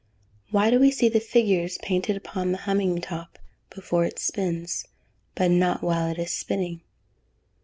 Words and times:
_Why 0.51 0.71
do 0.71 0.79
we 0.79 0.89
see 0.89 1.09
the 1.09 1.19
figures 1.19 1.77
painted 1.83 2.17
upon 2.17 2.51
the 2.51 2.57
humming 2.65 2.99
top, 3.01 3.37
before 3.69 4.03
it 4.03 4.17
spins, 4.17 4.87
but 5.35 5.51
not 5.51 5.83
while 5.83 6.09
it 6.11 6.17
is 6.17 6.33
spinning? 6.33 6.81